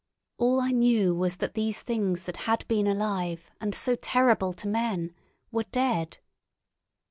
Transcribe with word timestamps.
All 0.39 0.59
I 0.59 0.71
knew 0.71 1.13
was 1.13 1.37
that 1.37 1.53
these 1.53 1.83
things 1.83 2.23
that 2.23 2.37
had 2.49 2.67
been 2.67 2.87
alive 2.87 3.51
and 3.61 3.75
so 3.75 3.95
terrible 3.95 4.51
to 4.51 4.67
men 4.67 5.13
were 5.51 5.65
dead. 5.71 6.17